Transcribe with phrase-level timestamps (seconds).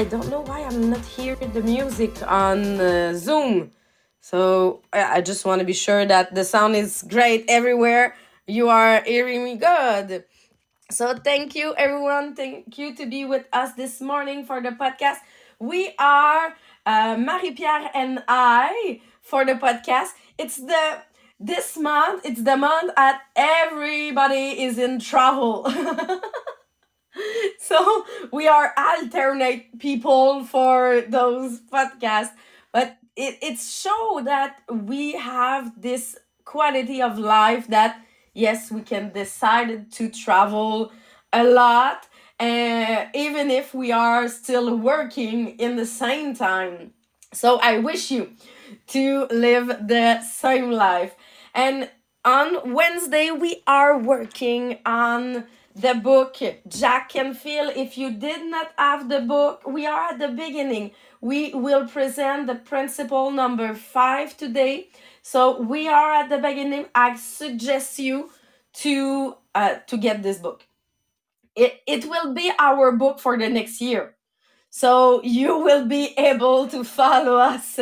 [0.00, 3.70] I don't know why I'm not hearing the music on uh, Zoom.
[4.22, 8.16] So I just want to be sure that the sound is great everywhere.
[8.46, 10.24] You are hearing me good.
[10.90, 12.34] So thank you, everyone.
[12.34, 15.18] Thank you to be with us this morning for the podcast.
[15.58, 16.54] We are
[16.86, 20.12] uh, Marie Pierre and I for the podcast.
[20.38, 21.02] It's the
[21.38, 22.24] this month.
[22.24, 25.70] It's the month that everybody is in travel.
[27.58, 32.32] so we are alternate people for those podcasts,
[32.72, 38.00] but it it's show that we have this quality of life that
[38.34, 40.92] yes, we can decide to travel
[41.32, 42.08] a lot,
[42.38, 46.92] uh, even if we are still working in the same time.
[47.32, 48.30] So I wish you
[48.88, 51.14] to live the same life.
[51.54, 51.90] And
[52.24, 56.36] on Wednesday, we are working on the book
[56.68, 57.72] Jack Canfield.
[57.76, 60.92] If you did not have the book, we are at the beginning.
[61.20, 64.88] We will present the principle number five today.
[65.22, 66.86] So we are at the beginning.
[66.94, 68.30] I suggest you
[68.74, 70.66] to uh, to get this book.
[71.56, 74.14] It, it will be our book for the next year.
[74.70, 77.78] So you will be able to follow us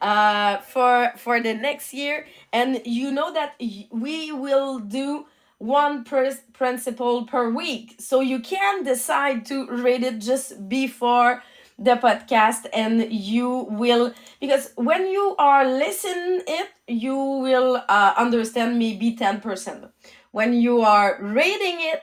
[0.00, 3.54] uh, for for the next year, and you know that
[3.90, 5.26] we will do
[5.58, 7.96] one per principle per week.
[7.98, 11.42] So you can decide to read it just before
[11.78, 18.78] the podcast and you will because when you are listening it you will uh, understand
[18.78, 19.86] maybe 10%
[20.32, 22.02] when you are reading it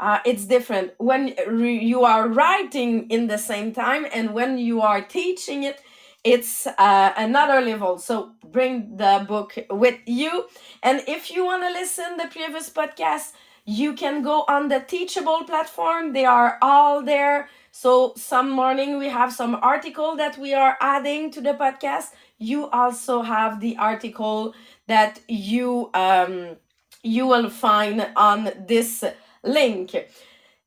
[0.00, 4.80] uh, it's different when re- you are writing in the same time and when you
[4.80, 5.80] are teaching it
[6.24, 7.98] it's uh, another level.
[7.98, 10.46] So bring the book with you.
[10.82, 13.32] And if you want to listen the previous podcast
[13.64, 16.12] you can go on the teachable platform.
[16.12, 17.48] They are all there.
[17.70, 22.08] So some morning we have some article that we are adding to the podcast.
[22.38, 24.54] You also have the article
[24.88, 26.56] that you um,
[27.04, 29.04] you will find on this
[29.44, 29.94] link.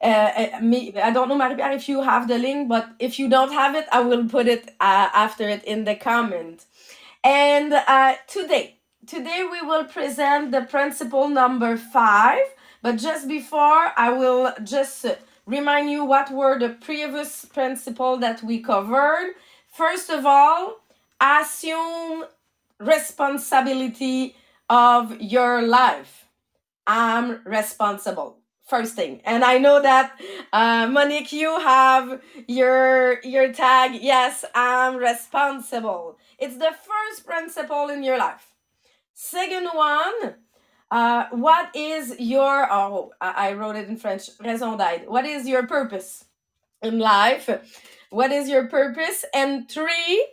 [0.01, 0.06] Uh,
[0.53, 3.53] uh, me, I don't know, Marie if you have the link, but if you don't
[3.53, 6.66] have it, I will put it uh, after it in the comment.
[7.23, 12.44] And uh, today, today we will present the principle number five.
[12.81, 15.05] But just before, I will just
[15.47, 19.34] remind you what were the previous principle that we covered.
[19.69, 20.78] First of all,
[21.19, 22.25] assume
[22.79, 24.35] responsibility
[24.69, 26.25] of your life
[26.88, 28.38] I'm responsible.
[28.66, 30.20] First thing, and I know that
[30.52, 34.02] uh, Monique, you have your your tag.
[34.02, 36.18] Yes, I'm responsible.
[36.40, 38.53] It's the first principle in your life.
[39.14, 40.36] Second one,
[40.90, 44.31] uh, what is your oh I wrote it in French.
[44.44, 45.08] Raison d'être.
[45.08, 46.26] What is your purpose
[46.82, 47.47] in life?
[48.09, 49.26] What is your purpose?
[49.32, 50.28] And three,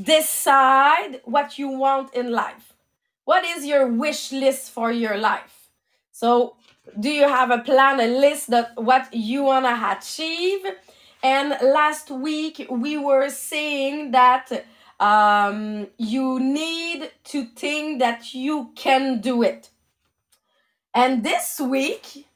[0.00, 2.72] decide what you want in life.
[3.24, 5.70] What is your wish list for your life?
[6.12, 6.56] So,
[6.98, 10.64] do you have a plan, a list that what you want to achieve?
[11.22, 14.64] And last week we were saying that
[15.00, 19.70] um, you need to think that you can do it.
[20.94, 22.26] And this week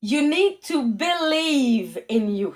[0.00, 2.54] you need to believe in you.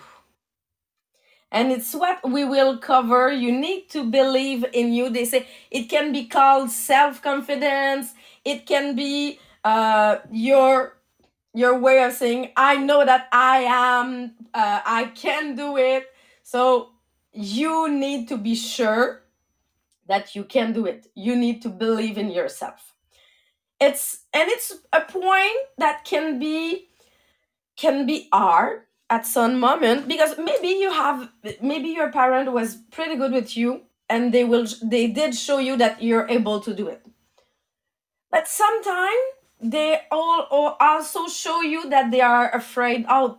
[1.52, 3.32] And it's what we will cover.
[3.32, 5.10] You need to believe in you.
[5.10, 8.14] They say it can be called self confidence,
[8.44, 10.96] it can be uh, your
[11.54, 16.06] your way of saying i know that i am uh, i can do it.
[16.42, 16.90] So
[17.32, 19.22] you need to be sure
[20.08, 21.06] that you can do it.
[21.14, 22.94] You need to believe in yourself.
[23.80, 26.88] It's and it's a point that can be
[27.76, 31.30] can be hard at some moment because maybe you have
[31.62, 35.76] maybe your parent was pretty good with you and they will they did show you
[35.76, 37.02] that you're able to do it.
[38.30, 43.06] But sometimes they all, also show you that they are afraid.
[43.08, 43.38] Oh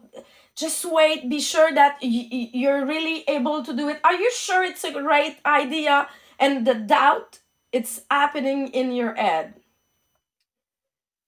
[0.55, 1.29] just wait.
[1.29, 3.99] Be sure that y- you're really able to do it.
[4.03, 6.07] Are you sure it's a great idea?
[6.39, 7.39] And the doubt
[7.71, 9.55] it's happening in your head.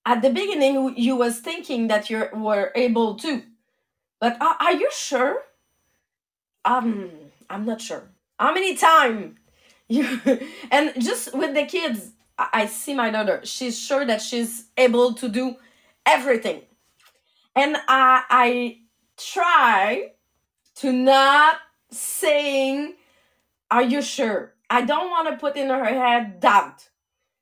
[0.05, 3.43] At the beginning you was thinking that you were able to
[4.19, 5.43] but are, are you sure?
[6.65, 7.11] Um
[7.49, 8.03] i'm not sure.
[8.39, 9.37] How many time?
[9.89, 10.19] You
[10.71, 13.41] and just with the kids I see my daughter.
[13.43, 15.55] She's sure that she's able to do
[16.05, 16.61] everything.
[17.55, 18.77] And I I
[19.17, 20.13] try
[20.77, 21.57] to not
[21.91, 22.95] saying,
[23.69, 24.55] Are you sure?
[24.69, 26.89] I don't want to put in her head doubt.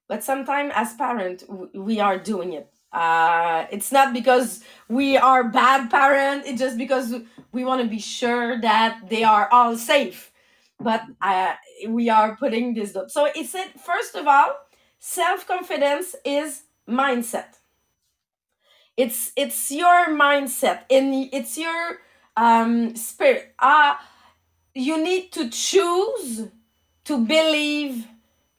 [0.07, 2.69] But sometimes as parents, we are doing it.
[2.91, 6.43] Uh, it's not because we are bad parent.
[6.45, 7.15] It's just because
[7.53, 10.31] we want to be sure that they are all safe.
[10.79, 11.53] But uh,
[11.87, 13.09] we are putting this up.
[13.09, 14.55] So it's it first of all,
[15.01, 17.57] self confidence is mindset.
[18.95, 21.97] It's it's your mindset and it's your
[22.37, 23.53] um, spirit.
[23.59, 23.95] Uh,
[24.73, 26.47] you need to choose
[27.05, 28.07] to believe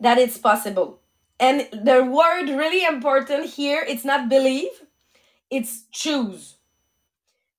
[0.01, 1.01] that it's possible.
[1.39, 4.71] And the word really important here, it's not believe,
[5.51, 6.57] it's choose.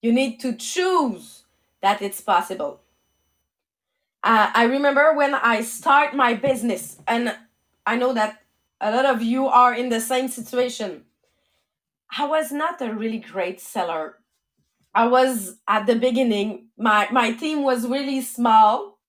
[0.02, 1.44] You need to choose
[1.82, 2.82] that it's possible.
[4.24, 7.36] Uh, I remember when I start my business, and
[7.86, 8.43] I know that
[8.84, 11.06] a lot of you are in the same situation.
[12.16, 14.18] I was not a really great seller.
[14.94, 19.00] I was at the beginning, my, my team was really small,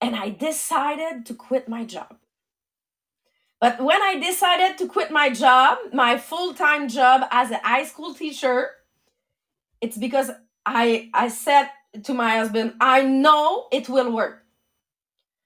[0.00, 2.16] and I decided to quit my job.
[3.60, 7.84] But when I decided to quit my job, my full time job as a high
[7.84, 8.70] school teacher,
[9.80, 10.30] it's because
[10.64, 11.68] I, I said
[12.04, 14.44] to my husband, I know it will work.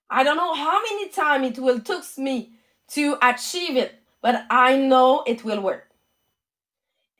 [0.08, 2.55] I don't know how many times it will took me
[2.88, 5.88] to achieve it, but I know it will work.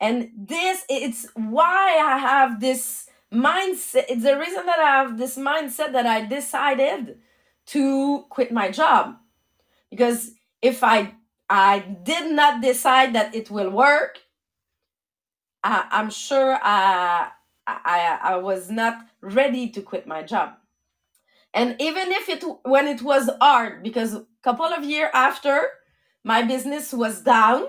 [0.01, 4.05] And this it's why I have this mindset.
[4.09, 7.19] It's the reason that I have this mindset that I decided
[7.67, 9.17] to quit my job.
[9.91, 10.33] Because
[10.63, 11.15] if I
[11.49, 14.19] I did not decide that it will work,
[15.63, 17.31] I, I'm sure I,
[17.67, 20.55] I I was not ready to quit my job.
[21.57, 25.59] And even if it when it was hard, because a couple of years after
[26.23, 27.67] my business was down,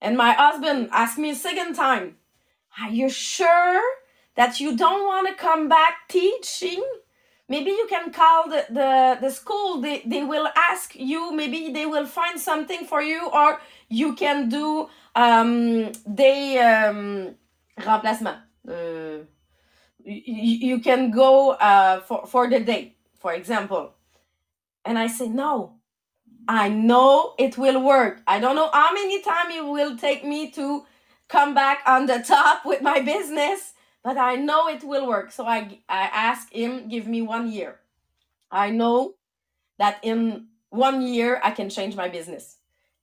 [0.00, 2.16] and my husband asked me a second time,
[2.80, 3.82] Are you sure
[4.34, 6.84] that you don't want to come back teaching?
[7.48, 11.86] maybe you can call the, the, the school they, they will ask you maybe they
[11.86, 17.36] will find something for you or you can do um, they um,
[18.68, 19.18] uh,
[20.06, 23.94] you, can go uh, for, for the day for example
[24.84, 25.74] and i say no
[26.48, 30.50] i know it will work i don't know how many time it will take me
[30.50, 30.84] to
[31.28, 33.74] come back on the top with my business
[34.06, 35.32] but I know it will work.
[35.32, 37.80] So I, I ask him, give me one year.
[38.52, 39.14] I know
[39.80, 42.58] that in one year I can change my business.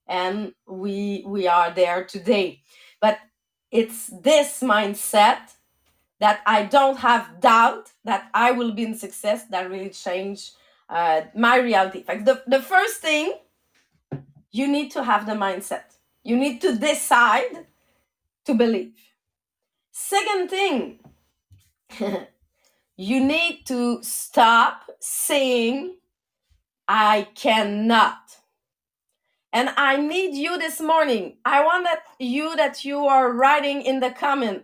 [0.06, 2.62] And we we are there today.
[3.02, 3.18] But
[3.70, 5.52] it's this mindset
[6.24, 10.52] that I don't have doubt that I will be in success that really change
[10.88, 11.98] uh, my reality.
[11.98, 13.34] In fact, the, the first thing
[14.50, 15.98] you need to have the mindset.
[16.22, 17.66] You need to decide
[18.46, 18.94] to believe.
[19.92, 21.00] Second thing,
[22.96, 25.96] you need to stop saying,
[26.88, 28.22] I cannot.
[29.52, 31.36] And I need you this morning.
[31.44, 34.62] I want that you that you are writing in the comment.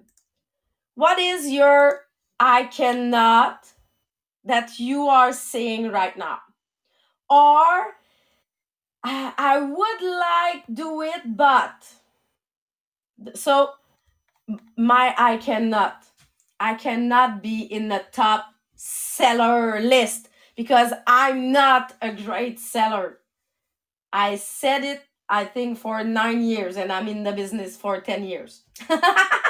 [1.01, 2.03] What is your
[2.39, 3.69] I cannot
[4.45, 6.41] that you are saying right now?
[7.31, 7.97] Or
[9.03, 11.89] I would like do it, but
[13.35, 13.71] so
[14.77, 16.05] my I cannot.
[16.61, 23.21] I cannot be in the top seller list because I'm not a great seller.
[24.13, 28.25] I said it, I think, for nine years, and I'm in the business for 10
[28.25, 28.65] years.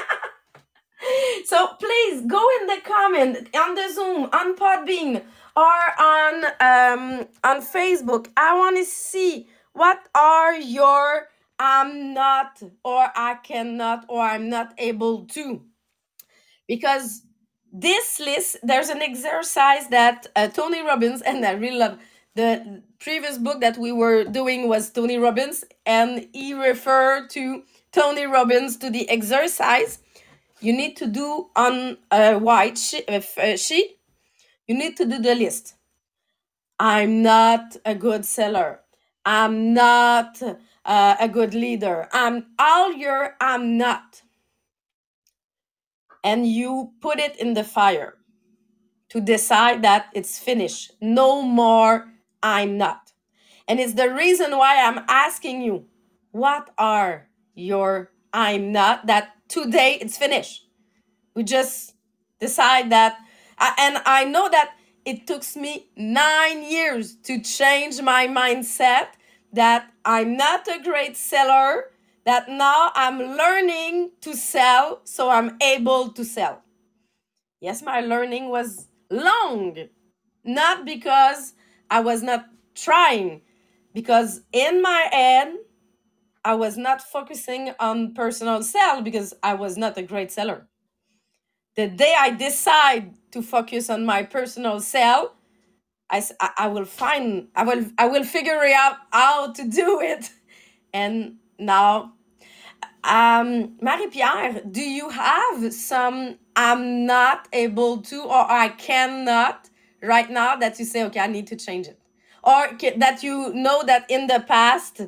[1.45, 5.23] so please go in the comment on the Zoom, on Podbean,
[5.55, 8.29] or on um, on Facebook.
[8.37, 11.27] I want to see what are your
[11.59, 15.61] I'm not, or I cannot, or I'm not able to.
[16.67, 17.21] Because
[17.71, 21.99] this list, there's an exercise that uh, Tony Robbins, and I really love
[22.35, 28.25] the previous book that we were doing was Tony Robbins, and he referred to Tony
[28.25, 29.99] Robbins to the exercise
[30.61, 33.97] you need to do on a white sheet.
[34.67, 35.75] You need to do the list.
[36.79, 38.79] I'm not a good seller.
[39.25, 40.41] I'm not
[40.85, 42.07] uh, a good leader.
[42.11, 44.21] I'm all your I'm not.
[46.23, 48.15] And you put it in the fire
[49.09, 50.93] to decide that it's finished.
[51.01, 52.07] No more
[52.41, 53.11] I'm not.
[53.67, 55.85] And it's the reason why I'm asking you,
[56.31, 60.67] what are your I'm not that today it's finished?
[61.35, 61.93] We just
[62.39, 63.17] decide that.
[63.59, 64.71] And I know that
[65.05, 69.07] it took me nine years to change my mindset
[69.53, 71.91] that I'm not a great seller,
[72.25, 76.61] that now I'm learning to sell, so I'm able to sell.
[77.59, 79.77] Yes, my learning was long,
[80.43, 81.53] not because
[81.89, 83.41] I was not trying,
[83.93, 85.55] because in my head,
[86.43, 90.67] I was not focusing on personal sale because I was not a great seller.
[91.75, 95.33] The day I decide to focus on my personal sale,
[96.09, 100.29] I will find I will I will figure out how to do it.
[100.93, 102.15] And now
[103.03, 109.69] um, Marie-Pierre, do you have some I'm not able to or I cannot
[110.03, 111.97] right now that you say, okay, I need to change it?
[112.43, 115.01] Or that you know that in the past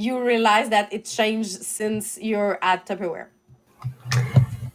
[0.00, 3.28] you realize that it changed since you're at Tupperware?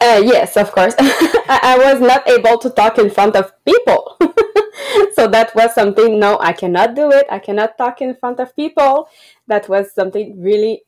[0.01, 0.93] Uh, yes, of course.
[0.99, 4.17] I, was not able to talk in front of people.
[5.13, 7.25] so that was something, no, I cannot do it.
[7.29, 9.09] I cannot talk in front of people.
[9.47, 10.83] That was something really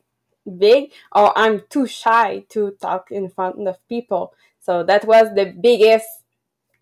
[0.58, 4.34] big, or I'm too shy to talk in front of people.
[4.60, 6.08] So that was the biggest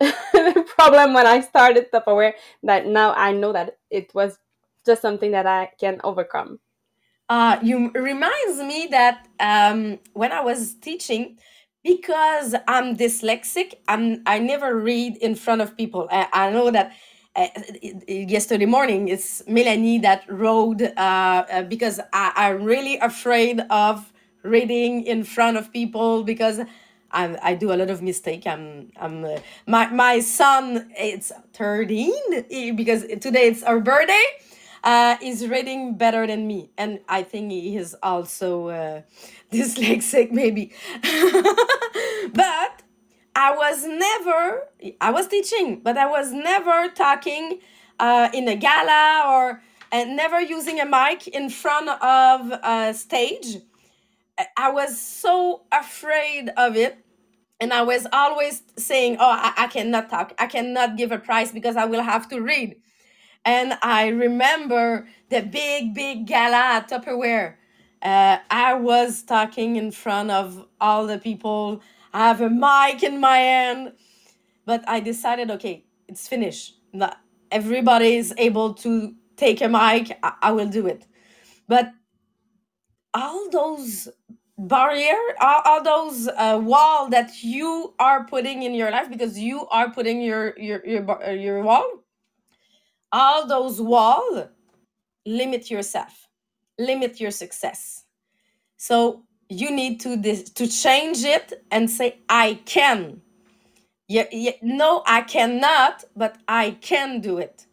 [0.00, 2.34] problem when I started Tupperware.
[2.62, 4.38] That now I know that it was
[4.84, 6.58] just something that I can overcome.
[7.28, 11.38] Uh, you reminds me that um, when I was teaching,
[11.82, 16.08] because I'm dyslexic, I'm I never read in front of people.
[16.10, 16.92] I, I know that
[17.34, 17.48] uh,
[18.08, 25.04] yesterday morning it's Melanie that wrote uh, uh, because I, I'm really afraid of reading
[25.04, 26.60] in front of people because
[27.10, 28.46] I'm, I do a lot of mistake.
[28.46, 32.12] I'm I'm uh, my my son it's 13
[32.50, 34.24] eh, because today it's our birthday
[34.86, 39.02] uh, is reading better than me, and I think he is also uh,
[39.52, 40.72] dyslexic, maybe.
[42.34, 42.82] but
[43.36, 44.68] I was never,
[45.00, 47.60] I was teaching, but I was never talking
[48.00, 49.62] uh, in a gala or
[49.92, 53.58] never using a mic in front of a stage.
[54.38, 56.98] I I was so afraid of it.
[57.60, 60.34] And I was always saying, Oh, I, I cannot talk.
[60.38, 62.76] I cannot give a prize because I will have to read.
[63.46, 67.56] And I remember the big, big gala at Tupperware.
[68.02, 71.82] Uh, I was talking in front of all the people.
[72.14, 73.94] I have a mic in my hand,
[74.66, 76.76] but I decided, okay, it's finished.
[77.52, 80.18] Everybody is able to take a mic.
[80.22, 81.06] I, I will do it.
[81.68, 81.92] But
[83.14, 84.08] all those
[84.58, 89.66] barrier, all, all those uh, wall that you are putting in your life because you
[89.68, 91.86] are putting your your your uh, your wall.
[93.12, 94.50] All those wall
[95.26, 96.28] limit yourself,
[96.78, 98.04] limit your success.
[98.76, 103.22] So you need to dis- to change it and say, I can.
[104.08, 107.66] Yeah, yeah, no, I cannot, but I can do it.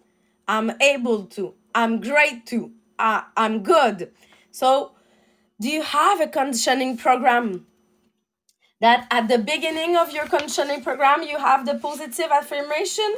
[0.48, 1.54] I'm able to.
[1.76, 2.72] I'm great to.
[3.00, 4.12] Uh, I'm good.
[4.52, 4.94] So,
[5.62, 7.68] do you have a conditioning program
[8.82, 13.16] that at the beginning of your conditioning program you have the positive affirmation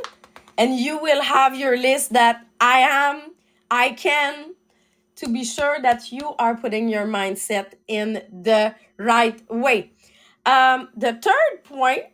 [0.57, 3.33] and you will have your list that I am,
[3.71, 4.55] I can,
[5.17, 9.91] to be sure that you are putting your mindset in the right way.
[10.45, 12.05] Um, the third point,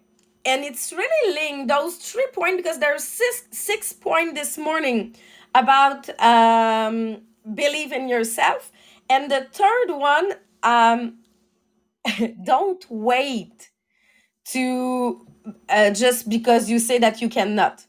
[0.46, 5.16] and it's really linked those three points because there's six six point this morning
[5.56, 7.22] about um,
[7.56, 8.72] believe in yourself,
[9.10, 10.34] and the third one,
[10.64, 11.20] um,
[12.46, 13.72] don't wait
[14.48, 15.26] to
[15.70, 17.86] uh, just because you say that you cannot.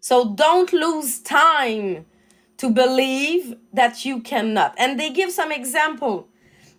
[0.00, 2.06] So don't lose time
[2.56, 4.74] to believe that you cannot.
[4.78, 6.28] And they give some example.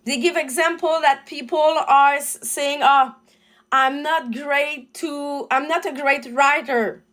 [0.04, 3.14] They give example that people are saying, "Oh,
[3.70, 7.04] I'm not great to I'm not a great writer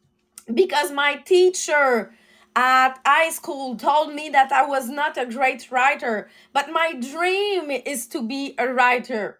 [0.52, 2.14] because my teacher
[2.56, 7.70] at high school told me that I was not a great writer, but my dream
[7.72, 9.40] is to be a writer."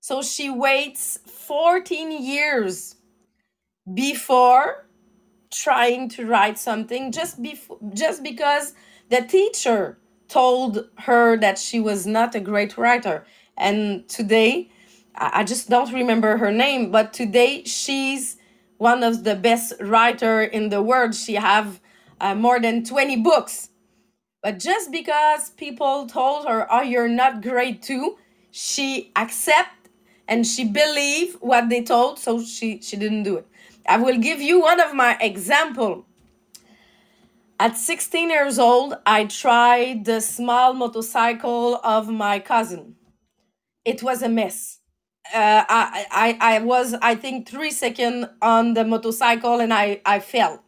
[0.00, 2.96] So she waits 14 years
[3.94, 4.89] before
[5.50, 8.74] trying to write something just before just because
[9.10, 13.24] the teacher told her that she was not a great writer.
[13.56, 14.70] And today
[15.16, 18.36] i I just don't remember her name but today she's
[18.78, 21.14] one of the best writer in the world.
[21.14, 21.80] She have
[22.20, 23.70] uh, more than 20 books.
[24.42, 28.16] But just because people told her oh you're not great too
[28.50, 29.88] she accept
[30.28, 33.46] and she believe what they told so she she didn't do it
[33.88, 36.06] i will give you one of my example
[37.60, 42.96] at 16 years old, I tried the small motorcycle of my cousin.
[43.84, 44.78] It was a mess.
[45.26, 50.20] Uh, I, I, I was, I think, three seconds on the motorcycle and I, I
[50.20, 50.64] fell.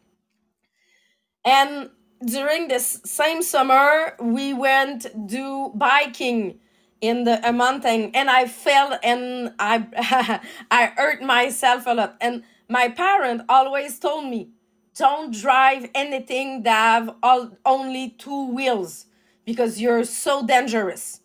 [1.43, 1.89] And
[2.23, 6.59] during this same summer, we went do biking
[7.01, 10.39] in the a mountain and I fell and I
[10.71, 12.17] I hurt myself a lot.
[12.21, 12.43] And
[12.73, 14.51] my parent always told me,
[14.97, 19.07] don't drive anything that have all, only two wheels
[19.45, 21.21] because you're so dangerous.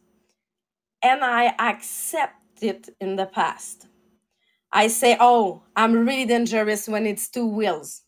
[1.02, 3.88] and I accept it in the past.
[4.72, 8.02] I say, oh, I'm really dangerous when it's two wheels.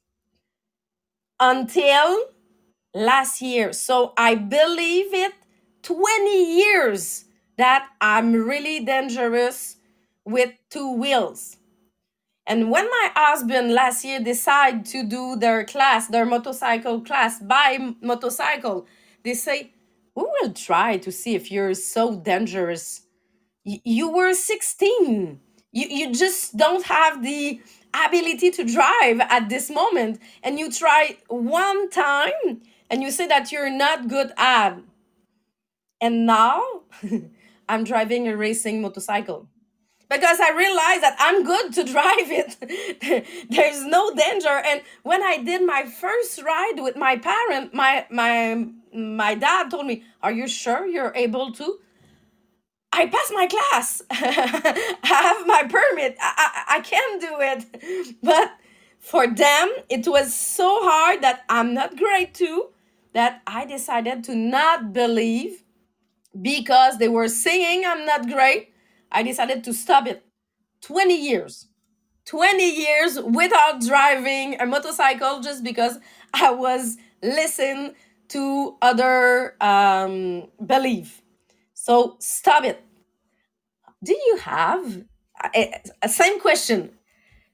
[1.40, 2.26] Until
[2.94, 3.72] last year.
[3.74, 5.34] So I believe it
[5.82, 7.26] 20 years
[7.58, 9.76] that I'm really dangerous
[10.26, 11.56] with two wheels.
[12.46, 17.94] And when my husband last year decided to do their class, their motorcycle class by
[18.00, 18.86] motorcycle,
[19.24, 19.72] they say,
[20.14, 23.02] We will try to see if you're so dangerous.
[23.64, 25.40] You were 16.
[25.72, 27.60] You, you just don't have the
[27.94, 30.20] ability to drive at this moment.
[30.42, 34.78] And you try one time and you say that you're not good at.
[36.00, 36.62] And now
[37.68, 39.46] I'm driving a racing motorcycle
[40.10, 43.46] because I realized that I'm good to drive it.
[43.50, 44.48] There's no danger.
[44.66, 49.86] And when I did my first ride with my parent, my my my dad told
[49.86, 51.78] me, "Are you sure you're able to?"
[52.92, 54.02] I passed my class.
[54.10, 56.16] I have my permit.
[56.20, 56.32] I,
[56.68, 58.16] I, I can do it.
[58.22, 58.52] But
[58.98, 62.70] for them, it was so hard that I'm not great too,
[63.14, 65.62] that I decided to not believe
[66.40, 68.72] because they were saying I'm not great.
[69.12, 70.24] I decided to stop it.
[70.82, 71.68] 20 years.
[72.26, 75.98] 20 years without driving a motorcycle just because
[76.34, 77.94] I was listening
[78.28, 81.22] to other um, belief.
[81.74, 82.84] So stop it.
[84.02, 85.02] Do you have
[85.54, 86.92] a, a same question?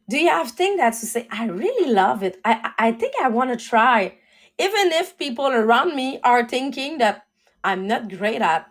[0.08, 1.26] Do you have thing that to say?
[1.30, 2.38] I really love it.
[2.44, 4.14] I I think I want to try,
[4.58, 7.26] even if people around me are thinking that
[7.64, 8.70] I'm not great at.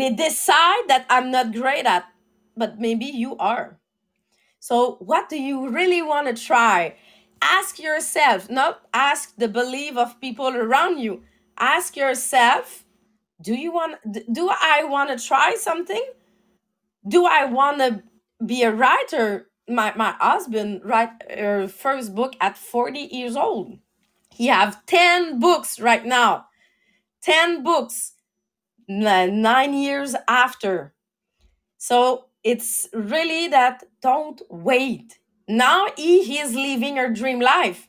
[0.00, 2.06] They decide that I'm not great at,
[2.56, 3.78] but maybe you are.
[4.58, 6.96] So, what do you really want to try?
[7.42, 11.24] Ask yourself, not ask the belief of people around you.
[11.58, 12.86] Ask yourself,
[13.42, 13.96] do you want
[14.32, 16.04] do I want to try something?
[17.06, 18.02] Do I want to
[18.44, 19.50] be a writer?
[19.68, 23.78] My my husband write her first book at 40 years old.
[24.32, 26.46] He have 10 books right now.
[27.20, 28.12] 10 books
[28.90, 30.94] n- 9 years after.
[31.78, 35.18] So it's really that don't wait.
[35.48, 37.88] Now he is living her dream life,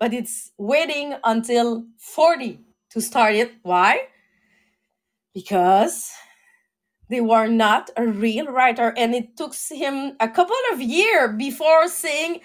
[0.00, 3.52] but it's waiting until 40 to start it.
[3.62, 4.08] Why?
[5.34, 6.10] Because
[7.10, 11.88] they were not a real writer, and it took him a couple of years before
[11.88, 12.40] saying,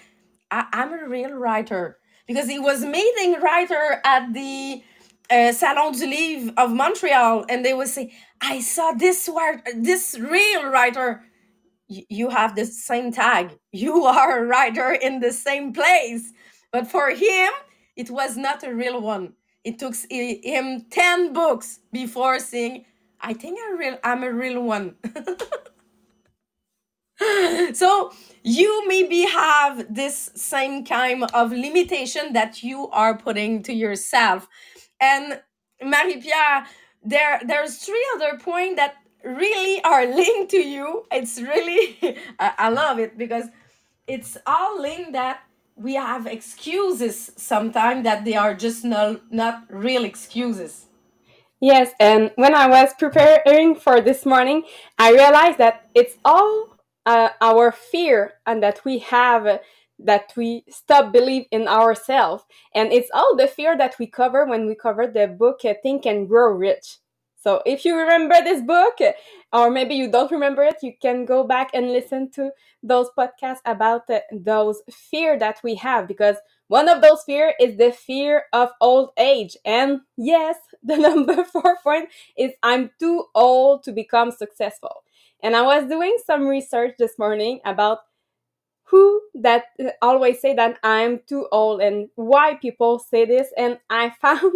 [0.50, 1.98] I- I'm a real writer.
[2.26, 4.82] Because he was meeting writer at the
[5.30, 10.18] uh, Salon du Livre of Montreal, and they would say, I saw this word, this
[10.18, 11.22] real writer
[11.88, 13.58] y- you have the same tag.
[13.72, 16.32] You are a writer in the same place.
[16.72, 17.50] But for him,
[17.96, 19.34] it was not a real one.
[19.64, 22.86] It took him 10 books before saying,
[23.20, 24.96] I think I real, I'm a real one.
[27.74, 28.12] so
[28.44, 34.48] you maybe have this same kind of limitation that you are putting to yourself.
[35.00, 35.40] And
[35.82, 36.66] Marie-Pierre,
[37.04, 41.04] there there's three other points that really are linked to you.
[41.12, 41.98] It's really
[42.38, 43.46] I, love it because
[44.06, 45.40] it's all linked that
[45.76, 50.86] we have excuses sometimes that they are just not not real excuses.
[51.60, 54.62] Yes, and when I was preparing for this morning,
[54.96, 59.60] I realized that it's all uh, our fear and that we have
[59.98, 64.66] that we stop believe in ourselves, and it's all the fear that we cover when
[64.66, 66.98] we cover the book uh, Think and Grow Rich.
[67.40, 69.12] So if you remember this book, uh,
[69.52, 72.50] or maybe you don't remember it, you can go back and listen to
[72.82, 77.76] those podcasts about uh, those fear that we have because one of those fear is
[77.78, 79.56] the fear of old age.
[79.64, 85.02] And yes, the number four point is I'm too old to become successful.
[85.42, 88.00] And I was doing some research this morning about
[88.90, 93.48] who that uh, always say that I'm too old and why people say this.
[93.56, 94.52] And I found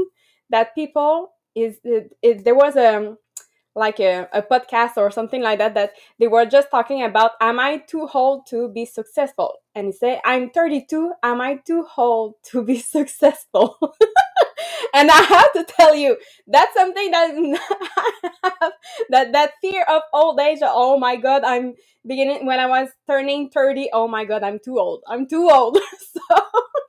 [0.51, 3.17] that people is, it, there was a
[3.75, 7.59] like a, a podcast or something like that that they were just talking about am
[7.59, 9.55] i too old to be successful?
[9.75, 13.79] And he say i'm 32 am i too old to be successful
[14.95, 16.17] and i have to tell you
[16.49, 17.33] that's something that
[19.11, 21.75] that that fear of old age oh my god i'm
[22.07, 25.79] beginning when i was turning 30 oh my god i'm too old i'm too old.
[26.31, 26.41] So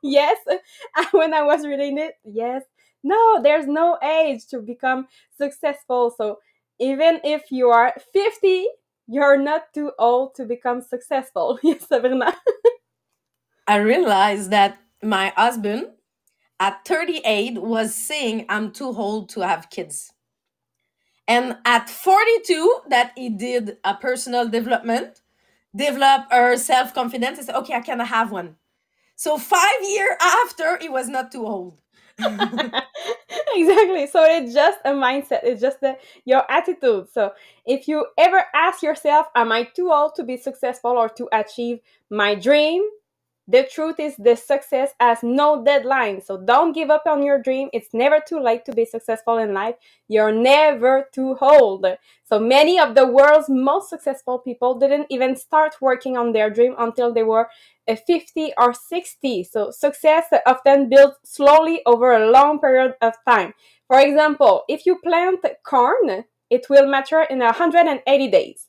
[0.03, 0.38] yes
[1.12, 2.63] when i was reading it yes.
[3.03, 6.13] No there's no age to become successful.
[6.17, 6.39] So
[6.79, 8.67] even if you are 50
[9.08, 11.60] you're not too old to become successful.
[11.63, 12.36] Yes Sabrina
[13.67, 15.88] I realized that my husband
[16.63, 20.13] at 38 was saying I'm too old to have kids.
[21.28, 25.21] And at 42, that he did a personal development,
[25.76, 28.56] develop her self confidence, and said, okay, I can have one.
[29.17, 31.80] So five year after, he was not too old.
[32.19, 34.08] exactly.
[34.08, 35.41] So it's just a mindset.
[35.43, 37.10] It's just the, your attitude.
[37.12, 37.34] So
[37.65, 41.80] if you ever ask yourself, am I too old to be successful or to achieve
[42.10, 42.84] my dream?
[43.45, 46.21] The truth is, the success has no deadline.
[46.21, 47.69] So don't give up on your dream.
[47.73, 49.75] It's never too late to be successful in life.
[50.08, 51.86] You're never too old.
[52.23, 56.73] So many of the world's most successful people didn't even start working on their dream
[56.79, 57.49] until they were
[57.86, 59.43] uh, 50 or 60.
[59.43, 63.53] So success often builds slowly over a long period of time.
[63.88, 68.67] For example, if you plant corn, it will mature in 180 days.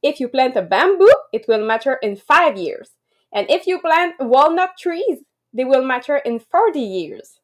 [0.00, 2.90] If you plant a bamboo, it will mature in five years.
[3.32, 5.20] And if you plant walnut trees,
[5.52, 7.40] they will mature in 40 years.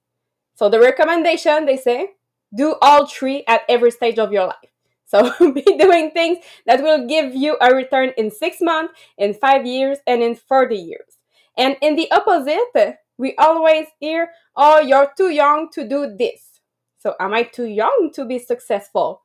[0.54, 2.10] So the recommendation, they say,
[2.54, 4.72] do all three at every stage of your life.
[5.06, 9.66] So be doing things that will give you a return in six months, in five
[9.66, 11.18] years, and in 40 years.
[11.56, 16.60] And in the opposite, we always hear, oh, you're too young to do this.
[16.98, 19.22] So am I too young to be successful?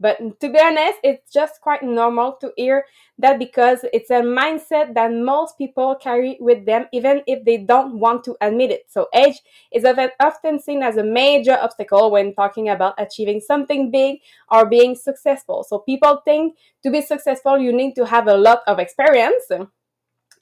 [0.00, 2.84] But to be honest, it's just quite normal to hear
[3.18, 7.98] that because it's a mindset that most people carry with them, even if they don't
[7.98, 8.84] want to admit it.
[8.88, 9.40] So, age
[9.72, 9.84] is
[10.20, 15.64] often seen as a major obstacle when talking about achieving something big or being successful.
[15.68, 19.50] So, people think to be successful, you need to have a lot of experience.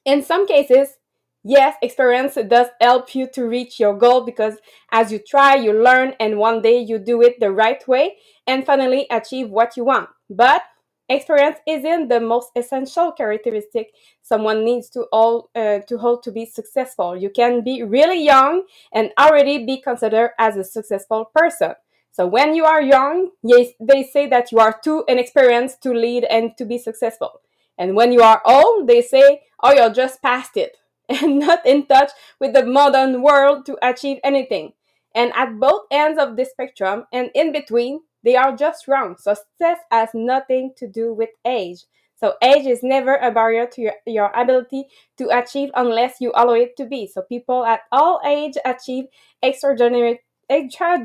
[0.05, 0.99] In some cases,
[1.47, 4.55] yes, experience does help you to reach your goal because
[4.91, 8.67] as you try, you learn, and one day you do it the right way and
[8.67, 10.09] finally achieve what you want.
[10.29, 10.63] But
[11.09, 16.45] experience isn't the most essential characteristic someone needs to all uh, to hold to be
[16.47, 17.17] successful.
[17.17, 21.75] You can be really young and already be considered as a successful person.
[22.11, 26.25] So when you are young, yes, they say that you are too inexperienced to lead
[26.25, 27.41] and to be successful.
[27.79, 30.79] And when you are old, they say, oh, you're just past it
[31.09, 34.73] and not in touch with the modern world to achieve anything.
[35.15, 39.17] And at both ends of the spectrum and in between, they are just wrong.
[39.17, 41.85] Success has nothing to do with age.
[42.17, 44.89] So age is never a barrier to your, your ability
[45.19, 47.07] to achieve unless you allow it to be.
[47.07, 49.05] So people at all age achieve
[49.43, 51.01] extraordinary extra,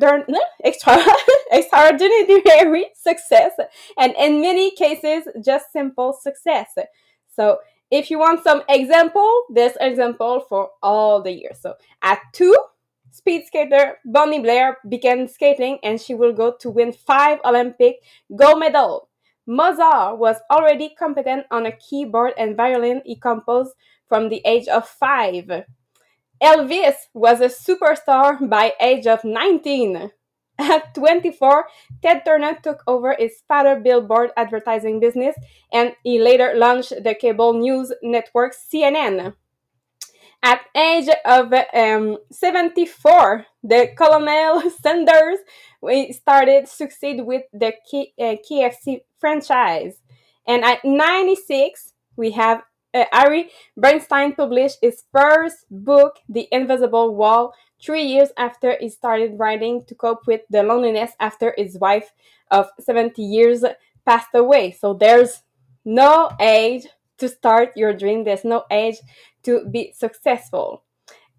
[0.64, 0.98] extra
[1.52, 3.52] extraordinary success
[3.98, 6.76] and in many cases just simple success.
[7.36, 7.58] So
[7.92, 11.60] if you want some example, this example for all the years.
[11.62, 12.56] So at two,
[13.12, 17.98] speed skater Bonnie Blair began skating and she will go to win five Olympic
[18.36, 19.08] gold medals.
[19.46, 23.74] Mozart was already competent on a keyboard and violin he composed
[24.08, 25.66] from the age of five.
[26.42, 30.12] Elvis was a superstar by age of 19.
[30.62, 31.66] At 24,
[32.04, 35.36] Ted Turner took over his father billboard advertising business
[35.74, 39.34] and he later launched the cable news network CNN.
[40.44, 45.40] At age of um, 74, the Colonel Sanders
[46.12, 50.00] started succeed with the K- uh, KFC franchise.
[50.48, 52.62] And at 96, we have
[52.94, 59.40] uh, Harry Bernstein published his first book, The Invisible Wall, three years after he started
[59.40, 62.12] writing to cope with the loneliness after his wife
[62.52, 63.64] of 70 years
[64.06, 64.72] passed away.
[64.72, 65.42] So there's
[65.84, 68.98] no age to start your dream, there's no age
[69.44, 70.84] to be successful.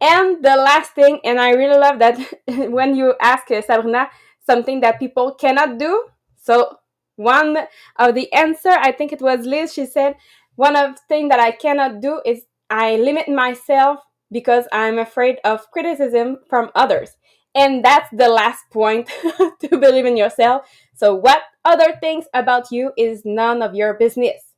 [0.01, 2.19] And the last thing, and I really love that
[2.71, 4.09] when you ask uh, Sabrina
[4.45, 6.05] something that people cannot do.
[6.41, 6.79] So
[7.17, 7.57] one
[7.97, 10.17] of the answer, I think it was Liz, she said,
[10.57, 15.37] one of the things that I cannot do is I limit myself because I'm afraid
[15.45, 17.11] of criticism from others.
[17.55, 19.09] And that's the last point
[19.61, 20.67] to believe in yourself.
[20.95, 24.53] So, what other things about you is none of your business.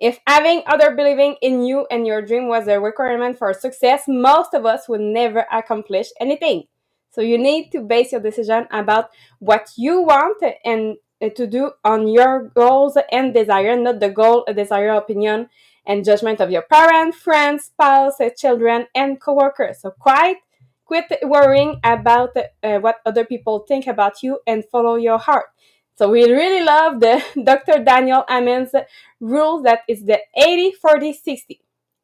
[0.00, 4.52] If having other believing in you and your dream was a requirement for success, most
[4.52, 6.64] of us would never accomplish anything.
[7.12, 11.70] So you need to base your decision about what you want and Eh, to do
[11.84, 15.48] on your goals and desire, not the goal, desire, opinion,
[15.86, 19.80] and judgment of your parents, friends, spouse, eh, children, and coworkers.
[19.82, 20.38] So quite
[20.84, 25.46] quit worrying about uh, what other people think about you and follow your heart.
[25.94, 27.84] So we really love the Dr.
[27.84, 28.74] Daniel Amen's
[29.20, 31.60] rule that is the 80 40 60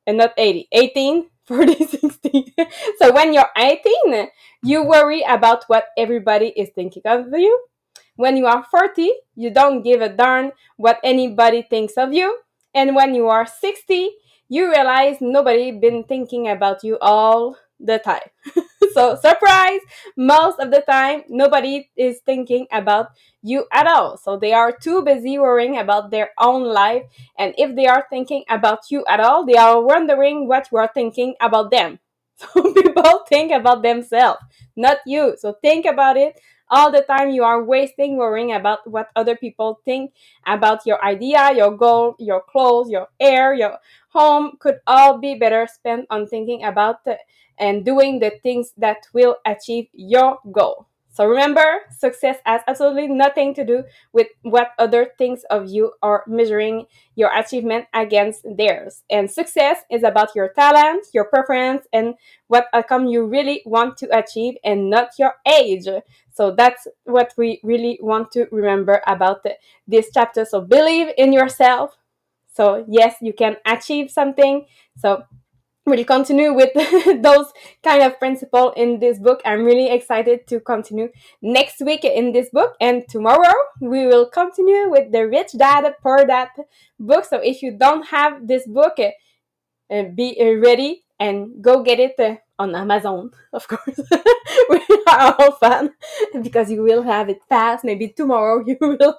[0.07, 2.55] and not 80 18 40 60
[2.99, 4.29] so when you're 18
[4.63, 7.68] you worry about what everybody is thinking of you
[8.19, 12.39] when you are 40 you don't give a darn what anybody thinks of you
[12.75, 14.11] and when you are 60
[14.49, 18.29] you realize nobody been thinking about you all the time.
[18.93, 19.81] so, surprise,
[20.17, 23.09] most of the time, nobody is thinking about
[23.43, 24.17] you at all.
[24.17, 27.05] So, they are too busy worrying about their own life.
[27.39, 30.91] And if they are thinking about you at all, they are wondering what you are
[30.93, 32.01] thinking about them.
[32.55, 34.41] So, people think about themselves,
[34.77, 35.37] not you.
[35.39, 36.39] So, think about it
[36.71, 40.13] all the time you are wasting worrying about what other people think
[40.47, 43.79] about your idea, your goal, your clothes, your air, your
[44.11, 47.01] home could all be better spent on thinking about
[47.59, 50.88] and doing the things that will achieve your goal.
[51.19, 56.23] So remember, success has absolutely nothing to do with what other thinks of you or
[56.29, 59.03] measuring your achievement against theirs.
[59.11, 62.15] And success is about your talent, your preference, and
[62.47, 65.89] what outcome you really want to achieve and not your age.
[66.33, 69.45] So that's what we really want to remember about
[69.89, 70.45] this chapter.
[70.45, 71.97] So believe in yourself.
[72.55, 74.67] So yes, you can achieve something.
[74.97, 75.25] So
[75.89, 76.73] we'll continue with
[77.23, 79.41] those kind of principle in this book.
[79.45, 81.09] I'm really excited to continue
[81.43, 82.75] next week in this book.
[82.81, 86.49] And tomorrow we will continue with the Rich Dad Poor Dad
[86.99, 87.25] book.
[87.25, 92.37] So if you don't have this book, uh, be ready and go get it uh,
[92.59, 94.01] on Amazon, of course.
[95.61, 95.91] fun
[96.43, 97.85] because you will have it fast.
[97.85, 99.17] Maybe tomorrow you will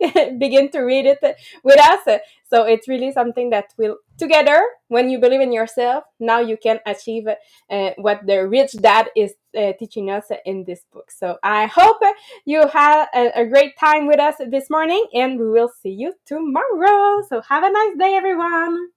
[0.38, 1.18] begin to read it
[1.62, 2.20] with us.
[2.48, 6.04] So it's really something that will together when you believe in yourself.
[6.20, 10.84] Now you can achieve uh, what the rich dad is uh, teaching us in this
[10.92, 11.10] book.
[11.10, 12.00] So I hope
[12.44, 16.14] you had a, a great time with us this morning, and we will see you
[16.26, 17.22] tomorrow.
[17.28, 18.88] So have a nice day, everyone.